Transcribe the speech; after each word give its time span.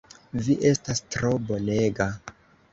Vi 0.47 0.55
estas 0.69 1.03
tro 1.17 1.33
bonega! 1.53 2.11